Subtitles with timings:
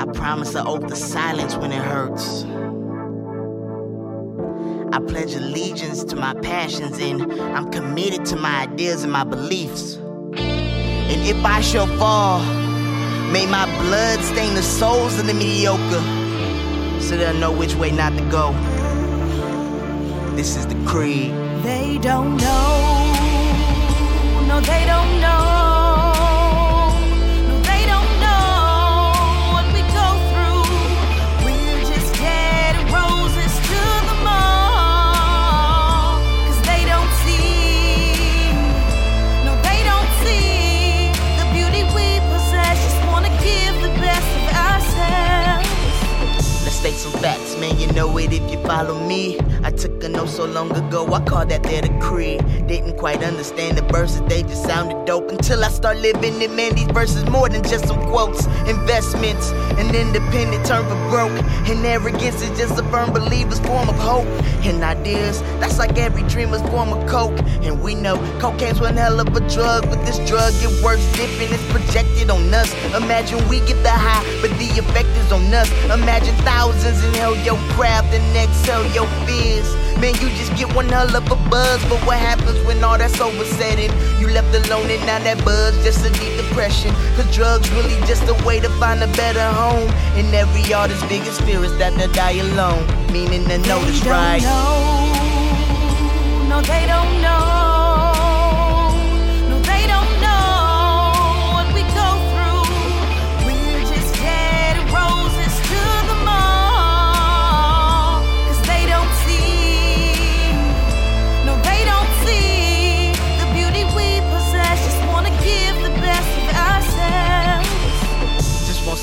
[0.00, 2.44] I promise an oath of silence when it hurts.
[4.94, 9.96] I pledge allegiance to my passions and I'm committed to my ideas and my beliefs.
[9.96, 12.40] And if I shall fall,
[13.30, 16.00] may my blood stain the souls of the mediocre
[17.02, 18.52] so they'll know which way not to go.
[20.34, 21.32] This is the creed.
[21.62, 22.99] They don't know.
[47.10, 47.78] Facts, man.
[47.78, 49.38] You know it if you follow me.
[49.62, 52.38] I took a note so long ago, I called that their decree.
[52.66, 55.30] Didn't quite understand the verses, they just sounded dope.
[55.30, 56.74] Until I start living it, man.
[56.74, 58.46] These verses more than just some quotes.
[58.68, 59.50] Investments,
[59.80, 61.32] an independent term for broke.
[61.68, 64.26] And arrogance is just a firm believer's form of hope.
[64.64, 67.38] And ideas, that's like every dreamer's form of coke.
[67.62, 71.52] And we know cocaine's one hell of a drug, but this drug it works different.
[71.52, 72.72] It's projected on us.
[72.94, 75.70] Imagine we get the high, but the effect is on us.
[75.84, 79.68] Imagine thousands inhale your craft and exhale your fears.
[80.00, 81.82] Man, you just get one hell of a buzz.
[81.88, 83.90] But what happens when all that's over oversetting?
[84.20, 86.94] You left alone and now that buzz just a deep depression.
[87.16, 89.88] Cause drugs really just a way to find a better home.
[90.18, 92.86] And every artist's biggest fear is that they'll die alone.
[93.12, 94.42] Meaning the they don't right.
[94.42, 95.00] Know.
[96.48, 97.59] No, they don't know.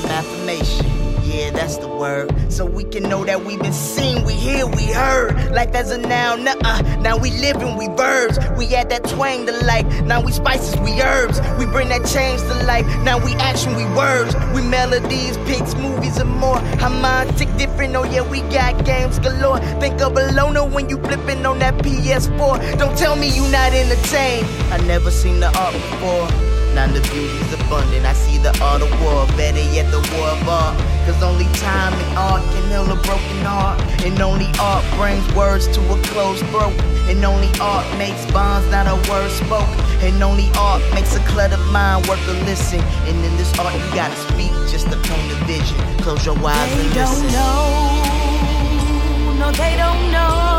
[0.00, 0.86] Some affirmation.
[1.22, 2.34] Yeah, that's the word.
[2.50, 5.52] So we can know that we've been seen, we hear, we heard.
[5.52, 6.82] Life as a noun, nuh-uh.
[7.00, 8.38] Now we living, we verbs.
[8.58, 9.86] We add that twang to life.
[10.02, 11.40] Now we spices, we herbs.
[11.58, 12.84] We bring that change to life.
[13.04, 14.34] Now we action, we words.
[14.54, 16.58] We melodies, pics, movies, and more.
[17.36, 19.60] Tick different, oh yeah, we got games galore.
[19.78, 22.78] Think of a loner when you flipping on that PS4.
[22.78, 24.46] Don't tell me you not entertained.
[24.72, 26.59] I never seen the art before.
[26.74, 28.06] Now the beauty's abundant.
[28.06, 30.78] I see the art of war, better yet the war of art.
[31.06, 33.80] Cause only time and art can heal a broken heart.
[34.04, 36.74] And only art brings words to a closed throat.
[37.10, 39.68] And only art makes bonds, not a word spoke.
[40.02, 42.80] And only art makes a cluttered mind worth a listen.
[43.08, 45.76] And in this art, you gotta speak just to paint a vision.
[45.98, 48.20] Close your eyes They and don't know.
[49.40, 50.49] No, they don't know.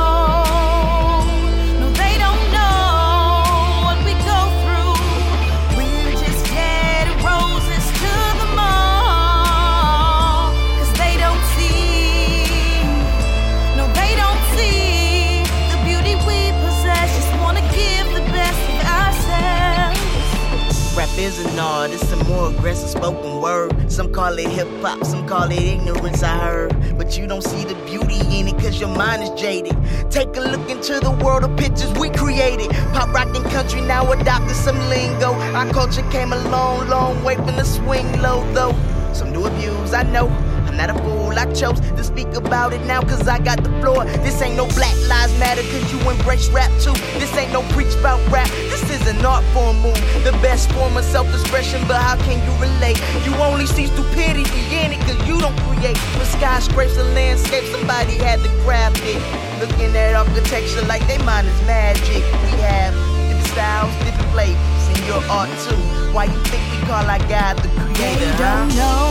[21.21, 23.91] Rap is an art, it's a more aggressive spoken word.
[23.91, 26.97] Some call it hip hop, some call it ignorance, I heard.
[26.97, 29.77] But you don't see the beauty in it cause your mind is jaded.
[30.09, 32.71] Take a look into the world of pictures we created.
[32.93, 35.33] Pop rock and country now adopted some lingo.
[35.53, 38.73] Our culture came a long, long way from the swing low though.
[39.13, 40.27] Some new abuse, I know.
[40.71, 43.69] I'm not a fool, I chose to speak about it now cause I got the
[43.83, 44.05] floor.
[44.23, 46.95] This ain't no Black Lives Matter cause you embrace rap too.
[47.19, 49.99] This ain't no preach about rap, this is an art form move.
[50.23, 52.95] The best form of self expression, but how can you relate?
[53.27, 55.99] You only see stupidity in it cause you don't create.
[56.15, 59.19] With skyscrapers and landscapes, somebody had to craft it.
[59.59, 62.23] Looking at architecture like they mind is magic.
[62.47, 62.95] We have
[63.27, 65.75] different styles, different flavors in your art too.
[66.15, 68.31] Why you think we call our God the creator?
[68.39, 68.67] huh?
[68.67, 69.10] don't know.